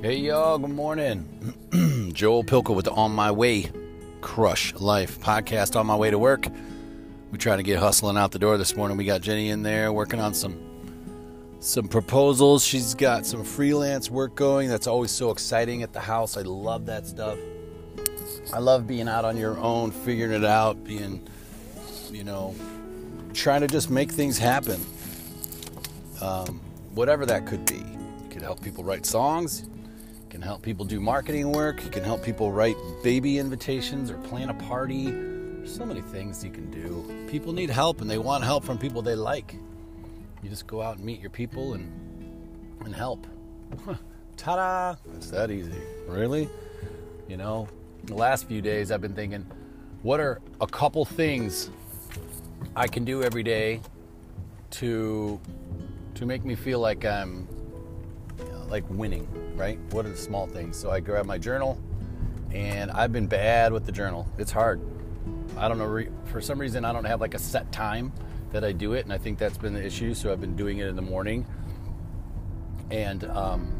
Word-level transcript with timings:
Hey 0.00 0.18
y'all, 0.18 0.58
good 0.58 0.70
morning. 0.70 1.26
Joel 2.14 2.44
Pilka 2.44 2.72
with 2.72 2.84
the 2.84 2.92
On 2.92 3.10
My 3.10 3.32
Way 3.32 3.68
Crush 4.20 4.72
Life 4.74 5.18
podcast 5.18 5.74
on 5.74 5.88
my 5.88 5.96
way 5.96 6.08
to 6.08 6.18
work. 6.20 6.46
We 7.32 7.38
trying 7.38 7.56
to 7.56 7.64
get 7.64 7.80
hustling 7.80 8.16
out 8.16 8.30
the 8.30 8.38
door 8.38 8.56
this 8.58 8.76
morning. 8.76 8.96
We 8.96 9.04
got 9.04 9.22
Jenny 9.22 9.50
in 9.50 9.64
there 9.64 9.92
working 9.92 10.20
on 10.20 10.34
some 10.34 10.56
some 11.58 11.88
proposals. 11.88 12.64
She's 12.64 12.94
got 12.94 13.26
some 13.26 13.42
freelance 13.42 14.08
work 14.08 14.36
going. 14.36 14.68
That's 14.68 14.86
always 14.86 15.10
so 15.10 15.32
exciting 15.32 15.82
at 15.82 15.92
the 15.92 15.98
house. 15.98 16.36
I 16.36 16.42
love 16.42 16.86
that 16.86 17.04
stuff. 17.04 17.36
I 18.54 18.60
love 18.60 18.86
being 18.86 19.08
out 19.08 19.24
on 19.24 19.36
your 19.36 19.58
own, 19.58 19.90
figuring 19.90 20.30
it 20.30 20.44
out, 20.44 20.84
being 20.84 21.26
you 22.12 22.22
know, 22.22 22.54
trying 23.34 23.62
to 23.62 23.66
just 23.66 23.90
make 23.90 24.12
things 24.12 24.38
happen. 24.38 24.80
Um, 26.20 26.60
whatever 26.94 27.26
that 27.26 27.46
could 27.46 27.66
be. 27.66 27.78
You 27.78 28.28
can 28.30 28.42
help 28.42 28.62
people 28.62 28.84
write 28.84 29.04
songs, 29.04 29.64
can 30.28 30.42
help 30.42 30.62
people 30.62 30.84
do 30.84 31.00
marketing 31.00 31.52
work, 31.52 31.82
you 31.84 31.90
can 31.90 32.04
help 32.04 32.22
people 32.22 32.52
write 32.52 32.76
baby 33.02 33.38
invitations 33.38 34.10
or 34.10 34.18
plan 34.18 34.50
a 34.50 34.54
party. 34.54 35.10
There's 35.10 35.74
so 35.74 35.86
many 35.86 36.00
things 36.00 36.44
you 36.44 36.50
can 36.50 36.70
do. 36.70 37.26
People 37.30 37.52
need 37.52 37.70
help 37.70 38.00
and 38.00 38.10
they 38.10 38.18
want 38.18 38.44
help 38.44 38.64
from 38.64 38.78
people 38.78 39.02
they 39.02 39.14
like. 39.14 39.54
You 40.42 40.48
just 40.48 40.66
go 40.66 40.82
out 40.82 40.96
and 40.96 41.04
meet 41.04 41.20
your 41.20 41.30
people 41.30 41.74
and 41.74 41.92
and 42.84 42.94
help. 42.94 43.26
Ta-da! 44.36 44.96
It's 45.16 45.30
that 45.30 45.50
easy. 45.50 45.72
Really? 46.06 46.48
You 47.26 47.36
know, 47.36 47.68
the 48.04 48.14
last 48.14 48.46
few 48.46 48.62
days 48.62 48.90
I've 48.92 49.00
been 49.00 49.14
thinking, 49.14 49.44
what 50.02 50.20
are 50.20 50.40
a 50.60 50.66
couple 50.66 51.04
things 51.04 51.70
I 52.76 52.86
can 52.86 53.04
do 53.04 53.22
every 53.22 53.42
day 53.42 53.80
to 54.70 55.40
to 56.14 56.26
make 56.26 56.44
me 56.44 56.54
feel 56.54 56.80
like 56.80 57.04
I'm 57.04 57.48
like 58.68 58.84
winning, 58.88 59.26
right? 59.56 59.78
What 59.90 60.06
are 60.06 60.10
the 60.10 60.16
small 60.16 60.46
things? 60.46 60.76
So 60.76 60.90
I 60.90 61.00
grab 61.00 61.26
my 61.26 61.38
journal, 61.38 61.80
and 62.52 62.90
I've 62.90 63.12
been 63.12 63.26
bad 63.26 63.72
with 63.72 63.86
the 63.86 63.92
journal. 63.92 64.26
It's 64.38 64.52
hard. 64.52 64.80
I 65.56 65.68
don't 65.68 65.78
know. 65.78 66.04
For 66.26 66.40
some 66.40 66.58
reason, 66.58 66.84
I 66.84 66.92
don't 66.92 67.04
have 67.04 67.20
like 67.20 67.34
a 67.34 67.38
set 67.38 67.70
time 67.72 68.12
that 68.52 68.64
I 68.64 68.72
do 68.72 68.94
it, 68.94 69.04
and 69.04 69.12
I 69.12 69.18
think 69.18 69.38
that's 69.38 69.58
been 69.58 69.74
the 69.74 69.84
issue. 69.84 70.14
So 70.14 70.32
I've 70.32 70.40
been 70.40 70.56
doing 70.56 70.78
it 70.78 70.86
in 70.86 70.96
the 70.96 71.02
morning, 71.02 71.46
and 72.90 73.24
um, 73.24 73.72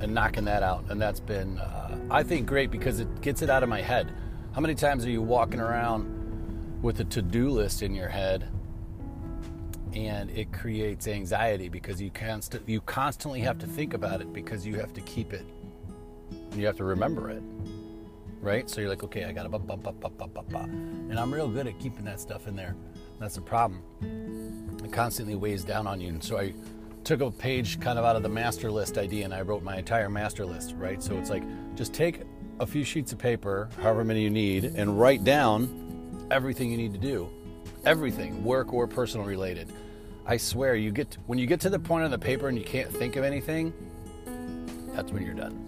and 0.00 0.14
knocking 0.14 0.44
that 0.44 0.62
out, 0.62 0.84
and 0.88 1.00
that's 1.00 1.20
been 1.20 1.58
uh, 1.58 1.98
I 2.10 2.22
think 2.22 2.46
great 2.46 2.70
because 2.70 3.00
it 3.00 3.20
gets 3.20 3.42
it 3.42 3.50
out 3.50 3.62
of 3.62 3.68
my 3.68 3.80
head. 3.80 4.12
How 4.52 4.60
many 4.60 4.74
times 4.74 5.04
are 5.04 5.10
you 5.10 5.22
walking 5.22 5.60
around 5.60 6.82
with 6.82 7.00
a 7.00 7.04
to-do 7.04 7.50
list 7.50 7.82
in 7.82 7.94
your 7.94 8.08
head? 8.08 8.48
And 9.94 10.30
it 10.30 10.52
creates 10.52 11.06
anxiety 11.06 11.68
because 11.68 12.00
you 12.00 12.10
const- 12.10 12.58
you 12.66 12.80
constantly 12.82 13.40
have 13.40 13.58
to 13.58 13.66
think 13.66 13.94
about 13.94 14.20
it 14.20 14.32
because 14.32 14.66
you 14.66 14.74
have 14.76 14.92
to 14.94 15.00
keep 15.02 15.32
it. 15.32 15.46
You 16.56 16.66
have 16.66 16.76
to 16.76 16.84
remember 16.84 17.30
it 17.30 17.42
right? 18.44 18.68
So 18.68 18.80
you're 18.80 18.90
like 18.90 19.02
okay 19.02 19.24
i 19.24 19.32
gotta 19.32 19.48
bump 19.48 19.66
bump 19.66 19.82
bump 19.82 20.00
bump 20.00 20.18
bump 20.18 20.50
bump 20.50 20.68
and 20.68 21.18
i'm 21.18 21.32
real 21.32 21.48
good 21.48 21.66
at 21.66 21.78
keeping 21.80 22.04
that 22.04 22.20
stuff 22.20 22.46
in 22.46 22.54
there. 22.54 22.76
That's 23.18 23.36
the 23.36 23.40
problem. 23.40 23.82
It 24.84 24.92
constantly 24.92 25.34
weighs 25.34 25.64
down 25.64 25.86
on 25.86 26.00
you. 26.00 26.08
And 26.08 26.22
so 26.22 26.38
i 26.38 26.52
took 27.04 27.20
a 27.20 27.30
page 27.30 27.80
kind 27.80 27.98
of 27.98 28.04
out 28.04 28.16
of 28.16 28.22
the 28.22 28.28
master 28.28 28.70
list 28.70 28.96
idea 28.96 29.24
and 29.24 29.34
i 29.34 29.42
wrote 29.42 29.62
my 29.62 29.76
entire 29.76 30.08
master 30.08 30.44
list 30.46 30.74
right? 30.76 31.02
So 31.02 31.16
it's 31.16 31.30
like 31.30 31.42
just 31.74 31.92
take 31.92 32.22
a 32.60 32.66
few 32.66 32.84
sheets 32.84 33.12
of 33.12 33.18
paper 33.18 33.68
however 33.80 34.04
many 34.04 34.22
you 34.22 34.30
need 34.30 34.64
and 34.64 35.00
write 35.00 35.24
down 35.24 36.28
everything 36.30 36.70
you 36.70 36.76
need 36.76 36.92
to 36.92 37.00
do 37.00 37.28
everything 37.86 38.44
work 38.44 38.72
or 38.72 38.86
personal 38.86 39.26
related 39.26 39.72
I 40.26 40.38
swear, 40.38 40.74
you 40.74 40.90
get 40.90 41.18
when 41.26 41.38
you 41.38 41.46
get 41.46 41.60
to 41.60 41.70
the 41.70 41.78
point 41.78 42.04
on 42.04 42.10
the 42.10 42.18
paper 42.18 42.48
and 42.48 42.58
you 42.58 42.64
can't 42.64 42.90
think 42.90 43.16
of 43.16 43.24
anything, 43.24 43.74
that's 44.94 45.12
when 45.12 45.22
you're 45.22 45.34
done. 45.34 45.60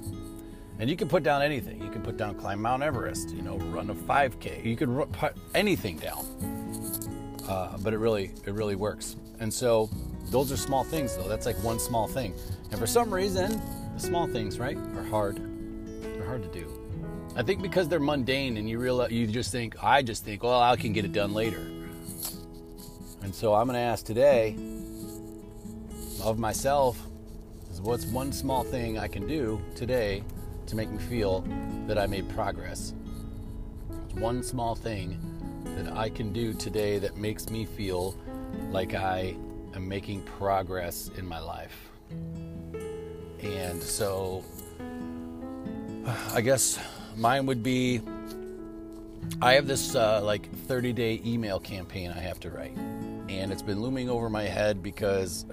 And 0.78 0.88
you 0.88 0.96
can 0.96 1.08
put 1.08 1.22
down 1.22 1.42
anything. 1.42 1.82
You 1.82 1.90
can 1.90 2.02
put 2.02 2.16
down 2.16 2.36
climb 2.36 2.62
Mount 2.62 2.82
Everest, 2.82 3.30
you 3.30 3.42
know, 3.42 3.58
run 3.58 3.90
a 3.90 3.94
5K. 3.94 4.64
You 4.64 4.76
can 4.76 4.96
put 5.06 5.36
anything 5.54 5.98
down. 5.98 6.24
Uh, 7.46 7.76
but 7.82 7.92
it 7.92 7.98
really, 7.98 8.32
it 8.46 8.54
really 8.54 8.76
works. 8.76 9.16
And 9.40 9.52
so, 9.52 9.90
those 10.30 10.50
are 10.50 10.56
small 10.56 10.84
things, 10.84 11.16
though. 11.16 11.28
That's 11.28 11.46
like 11.46 11.62
one 11.62 11.78
small 11.78 12.08
thing. 12.08 12.34
And 12.70 12.80
for 12.80 12.86
some 12.86 13.12
reason, 13.12 13.60
the 13.94 14.00
small 14.00 14.26
things, 14.26 14.58
right, 14.58 14.76
are 14.76 15.04
hard. 15.04 15.40
They're 16.02 16.26
hard 16.26 16.42
to 16.42 16.48
do. 16.48 16.68
I 17.36 17.42
think 17.42 17.62
because 17.62 17.88
they're 17.88 18.00
mundane, 18.00 18.56
and 18.56 18.68
you 18.68 18.78
realize, 18.78 19.12
you 19.12 19.26
just 19.26 19.52
think, 19.52 19.82
I 19.82 20.02
just 20.02 20.24
think, 20.24 20.42
well, 20.42 20.60
I 20.60 20.76
can 20.76 20.92
get 20.92 21.04
it 21.04 21.12
done 21.12 21.32
later. 21.32 21.75
And 23.26 23.34
so 23.34 23.54
I'm 23.54 23.66
going 23.66 23.74
to 23.74 23.80
ask 23.80 24.06
today 24.06 24.54
of 26.22 26.38
myself 26.38 26.96
is 27.72 27.80
what's 27.80 28.06
one 28.06 28.30
small 28.30 28.62
thing 28.62 29.00
I 29.00 29.08
can 29.08 29.26
do 29.26 29.60
today 29.74 30.22
to 30.66 30.76
make 30.76 30.88
me 30.88 30.98
feel 30.98 31.44
that 31.88 31.98
I 31.98 32.06
made 32.06 32.28
progress? 32.28 32.94
One 34.14 34.44
small 34.44 34.76
thing 34.76 35.18
that 35.64 35.92
I 35.96 36.08
can 36.08 36.32
do 36.32 36.54
today 36.54 37.00
that 37.00 37.16
makes 37.16 37.50
me 37.50 37.64
feel 37.64 38.16
like 38.70 38.94
I 38.94 39.34
am 39.74 39.88
making 39.88 40.22
progress 40.22 41.10
in 41.18 41.26
my 41.26 41.40
life. 41.40 41.76
And 43.42 43.82
so 43.82 44.44
I 46.32 46.40
guess 46.42 46.78
mine 47.16 47.44
would 47.46 47.64
be 47.64 48.02
I 49.40 49.54
have 49.54 49.66
this 49.66 49.94
uh, 49.94 50.22
like 50.22 50.50
30 50.66 50.92
day 50.92 51.20
email 51.24 51.60
campaign 51.60 52.10
I 52.10 52.20
have 52.20 52.40
to 52.40 52.50
write 52.50 52.76
and 53.28 53.52
it's 53.52 53.62
been 53.62 53.80
looming 53.80 54.08
over 54.08 54.30
my 54.30 54.44
head 54.44 54.82
because 54.82 55.46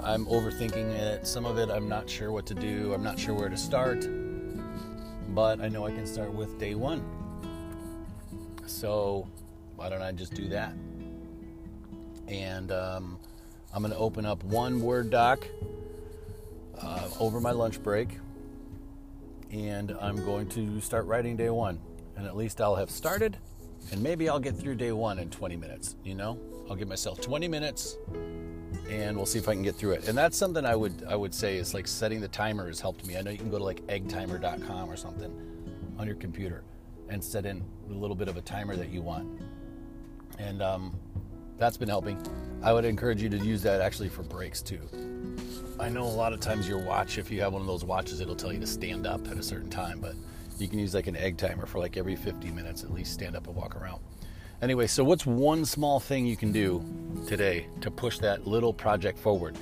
I'm 0.00 0.26
overthinking 0.26 0.90
it. 0.90 1.26
Some 1.26 1.44
of 1.44 1.58
it 1.58 1.70
I'm 1.70 1.88
not 1.88 2.08
sure 2.08 2.32
what 2.32 2.46
to 2.46 2.54
do, 2.54 2.92
I'm 2.94 3.02
not 3.02 3.18
sure 3.18 3.34
where 3.34 3.48
to 3.48 3.56
start, 3.56 4.06
but 5.34 5.60
I 5.60 5.68
know 5.68 5.86
I 5.86 5.90
can 5.90 6.06
start 6.06 6.32
with 6.32 6.58
day 6.58 6.74
one. 6.74 7.04
So, 8.66 9.26
why 9.76 9.88
don't 9.88 10.02
I 10.02 10.12
just 10.12 10.34
do 10.34 10.48
that? 10.48 10.74
And 12.26 12.70
um, 12.70 13.18
I'm 13.72 13.82
going 13.82 13.92
to 13.92 13.98
open 13.98 14.26
up 14.26 14.44
one 14.44 14.82
Word 14.82 15.10
doc 15.10 15.46
uh, 16.80 17.08
over 17.18 17.40
my 17.40 17.52
lunch 17.52 17.82
break, 17.82 18.18
and 19.50 19.96
I'm 20.00 20.16
going 20.16 20.48
to 20.50 20.80
start 20.80 21.06
writing 21.06 21.36
day 21.36 21.50
one. 21.50 21.80
And 22.18 22.26
at 22.26 22.36
least 22.36 22.60
I'll 22.60 22.76
have 22.76 22.90
started 22.90 23.38
and 23.92 24.02
maybe 24.02 24.28
I'll 24.28 24.40
get 24.40 24.56
through 24.56 24.74
day 24.76 24.92
one 24.92 25.18
in 25.18 25.30
20 25.30 25.56
minutes. 25.56 25.96
You 26.04 26.14
know, 26.14 26.38
I'll 26.68 26.76
give 26.76 26.88
myself 26.88 27.20
20 27.20 27.48
minutes, 27.48 27.96
and 28.90 29.16
we'll 29.16 29.26
see 29.26 29.38
if 29.38 29.48
I 29.48 29.54
can 29.54 29.62
get 29.62 29.76
through 29.76 29.92
it. 29.92 30.08
And 30.08 30.16
that's 30.16 30.36
something 30.36 30.64
I 30.64 30.76
would 30.76 31.04
I 31.08 31.16
would 31.16 31.34
say 31.34 31.56
is 31.56 31.74
like 31.74 31.86
setting 31.86 32.20
the 32.20 32.28
timer 32.28 32.66
has 32.66 32.80
helped 32.80 33.06
me. 33.06 33.16
I 33.16 33.22
know 33.22 33.30
you 33.30 33.38
can 33.38 33.50
go 33.50 33.58
to 33.58 33.64
like 33.64 33.86
eggtimer.com 33.86 34.90
or 34.90 34.96
something 34.96 35.32
on 35.98 36.06
your 36.06 36.16
computer 36.16 36.62
and 37.08 37.22
set 37.22 37.46
in 37.46 37.64
a 37.88 37.92
little 37.92 38.16
bit 38.16 38.28
of 38.28 38.36
a 38.36 38.42
timer 38.42 38.76
that 38.76 38.90
you 38.90 39.00
want, 39.00 39.40
and 40.38 40.62
um, 40.62 40.98
that's 41.56 41.76
been 41.76 41.88
helping. 41.88 42.20
I 42.62 42.72
would 42.72 42.84
encourage 42.84 43.22
you 43.22 43.28
to 43.30 43.38
use 43.38 43.62
that 43.62 43.80
actually 43.80 44.08
for 44.08 44.22
breaks 44.22 44.60
too. 44.60 44.80
I 45.80 45.88
know 45.88 46.02
a 46.02 46.04
lot 46.04 46.32
of 46.32 46.40
times 46.40 46.68
your 46.68 46.80
watch, 46.80 47.18
if 47.18 47.30
you 47.30 47.40
have 47.40 47.52
one 47.52 47.62
of 47.62 47.68
those 47.68 47.84
watches, 47.84 48.20
it'll 48.20 48.34
tell 48.34 48.52
you 48.52 48.58
to 48.58 48.66
stand 48.66 49.06
up 49.06 49.28
at 49.28 49.38
a 49.38 49.42
certain 49.42 49.70
time, 49.70 50.00
but 50.00 50.14
you 50.60 50.68
can 50.68 50.78
use 50.78 50.94
like 50.94 51.06
an 51.06 51.16
egg 51.16 51.36
timer 51.36 51.66
for 51.66 51.78
like 51.78 51.96
every 51.96 52.16
50 52.16 52.50
minutes 52.50 52.82
at 52.82 52.92
least 52.92 53.12
stand 53.12 53.36
up 53.36 53.46
and 53.46 53.56
walk 53.56 53.76
around. 53.76 54.00
Anyway, 54.60 54.88
so 54.88 55.04
what's 55.04 55.24
one 55.24 55.64
small 55.64 56.00
thing 56.00 56.26
you 56.26 56.36
can 56.36 56.50
do 56.50 56.84
today 57.28 57.68
to 57.80 57.90
push 57.90 58.18
that 58.18 58.46
little 58.46 58.72
project 58.72 59.18
forward? 59.18 59.56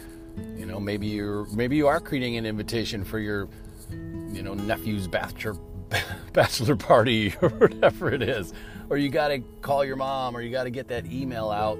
You 0.56 0.64
know, 0.64 0.80
maybe 0.80 1.06
you're 1.06 1.44
maybe 1.54 1.76
you 1.76 1.86
are 1.86 2.00
creating 2.00 2.36
an 2.36 2.46
invitation 2.46 3.04
for 3.04 3.18
your 3.18 3.48
you 3.90 4.42
know 4.42 4.54
nephew's 4.54 5.06
bachelor 5.06 5.56
bachelor 6.32 6.76
party 6.76 7.34
or 7.42 7.50
whatever 7.50 8.10
it 8.10 8.22
is, 8.22 8.54
or 8.88 8.96
you 8.96 9.10
got 9.10 9.28
to 9.28 9.40
call 9.60 9.84
your 9.84 9.96
mom 9.96 10.34
or 10.34 10.40
you 10.40 10.50
got 10.50 10.64
to 10.64 10.70
get 10.70 10.88
that 10.88 11.04
email 11.06 11.50
out 11.50 11.78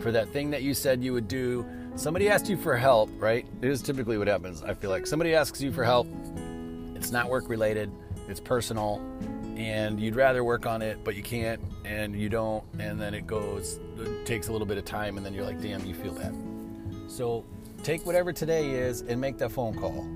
for 0.00 0.10
that 0.10 0.28
thing 0.28 0.50
that 0.50 0.62
you 0.62 0.74
said 0.74 1.02
you 1.02 1.12
would 1.12 1.28
do. 1.28 1.64
Somebody 1.94 2.28
asked 2.28 2.48
you 2.48 2.56
for 2.56 2.76
help, 2.76 3.10
right? 3.16 3.46
It 3.62 3.68
is 3.68 3.80
typically 3.80 4.18
what 4.18 4.28
happens. 4.28 4.62
I 4.62 4.74
feel 4.74 4.90
like 4.90 5.06
somebody 5.06 5.34
asks 5.34 5.62
you 5.62 5.72
for 5.72 5.84
help. 5.84 6.08
It's 6.94 7.10
not 7.10 7.30
work 7.30 7.48
related 7.48 7.90
it's 8.28 8.40
personal 8.40 9.00
and 9.56 9.98
you'd 10.00 10.16
rather 10.16 10.44
work 10.44 10.66
on 10.66 10.82
it 10.82 11.02
but 11.04 11.14
you 11.16 11.22
can't 11.22 11.60
and 11.84 12.14
you 12.14 12.28
don't 12.28 12.62
and 12.78 13.00
then 13.00 13.14
it 13.14 13.26
goes 13.26 13.80
it 13.98 14.26
takes 14.26 14.48
a 14.48 14.52
little 14.52 14.66
bit 14.66 14.76
of 14.76 14.84
time 14.84 15.16
and 15.16 15.24
then 15.24 15.32
you're 15.32 15.44
like 15.44 15.60
damn 15.60 15.84
you 15.84 15.94
feel 15.94 16.12
bad. 16.12 16.34
So 17.08 17.44
take 17.82 18.04
whatever 18.04 18.32
today 18.32 18.70
is 18.70 19.02
and 19.02 19.20
make 19.20 19.38
that 19.38 19.50
phone 19.50 19.74
call. 19.74 20.06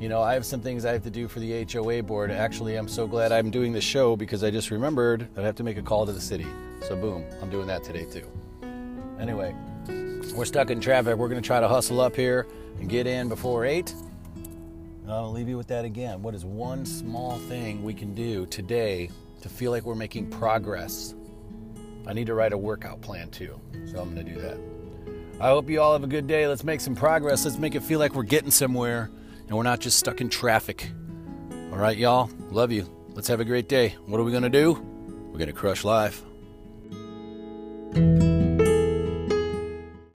You 0.00 0.08
know 0.08 0.20
i 0.22 0.34
have 0.34 0.44
some 0.44 0.60
things 0.60 0.84
i 0.84 0.92
have 0.92 1.02
to 1.04 1.10
do 1.10 1.28
for 1.28 1.40
the 1.40 1.64
hoa 1.64 2.02
board. 2.02 2.30
Actually 2.30 2.76
i'm 2.76 2.88
so 2.88 3.06
glad 3.06 3.32
i'm 3.32 3.50
doing 3.50 3.72
the 3.72 3.80
show 3.80 4.16
because 4.16 4.44
i 4.44 4.50
just 4.50 4.70
remembered 4.70 5.28
that 5.34 5.42
i 5.42 5.46
have 5.46 5.56
to 5.56 5.64
make 5.64 5.78
a 5.78 5.82
call 5.82 6.06
to 6.06 6.12
the 6.12 6.20
city. 6.20 6.46
So 6.82 6.96
boom 6.96 7.24
i'm 7.40 7.50
doing 7.50 7.66
that 7.66 7.82
today 7.82 8.04
too. 8.04 8.26
Anyway 9.18 9.54
we're 10.34 10.44
stuck 10.44 10.70
in 10.70 10.80
traffic. 10.80 11.16
We're 11.16 11.28
going 11.28 11.42
to 11.42 11.46
try 11.46 11.60
to 11.60 11.68
hustle 11.68 12.00
up 12.00 12.16
here 12.16 12.46
and 12.80 12.88
get 12.88 13.06
in 13.06 13.28
before 13.28 13.64
8 13.64 13.92
I'll 15.08 15.32
leave 15.32 15.48
you 15.48 15.56
with 15.56 15.66
that 15.68 15.84
again. 15.84 16.22
What 16.22 16.34
is 16.34 16.44
one 16.44 16.86
small 16.86 17.38
thing 17.38 17.82
we 17.82 17.92
can 17.92 18.14
do 18.14 18.46
today 18.46 19.10
to 19.40 19.48
feel 19.48 19.70
like 19.70 19.84
we're 19.84 19.94
making 19.94 20.30
progress? 20.30 21.14
I 22.06 22.12
need 22.12 22.26
to 22.26 22.34
write 22.34 22.52
a 22.52 22.58
workout 22.58 23.00
plan 23.00 23.30
too, 23.30 23.60
so 23.86 24.00
I'm 24.00 24.14
going 24.14 24.26
to 24.26 24.34
do 24.34 24.40
that. 24.40 24.58
I 25.40 25.48
hope 25.48 25.68
you 25.68 25.80
all 25.80 25.92
have 25.92 26.04
a 26.04 26.08
good 26.08 26.26
day. 26.26 26.46
Let's 26.46 26.62
make 26.64 26.80
some 26.80 26.94
progress. 26.94 27.44
Let's 27.44 27.58
make 27.58 27.74
it 27.74 27.82
feel 27.82 27.98
like 27.98 28.14
we're 28.14 28.22
getting 28.22 28.50
somewhere. 28.50 29.10
and 29.48 29.56
we're 29.56 29.64
not 29.64 29.80
just 29.80 29.98
stuck 29.98 30.20
in 30.20 30.28
traffic. 30.28 30.90
All 31.72 31.78
right, 31.78 31.96
y'all. 31.96 32.30
Love 32.50 32.70
you. 32.70 32.88
Let's 33.14 33.28
have 33.28 33.40
a 33.40 33.44
great 33.44 33.68
day. 33.68 33.96
What 34.06 34.20
are 34.20 34.24
we 34.24 34.30
going 34.30 34.44
to 34.44 34.48
do? 34.48 34.72
We're 34.72 35.38
going 35.38 35.48
to 35.48 35.52
crush 35.52 35.84
life. 35.84 36.22